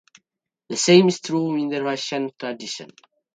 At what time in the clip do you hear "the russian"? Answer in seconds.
1.69-2.31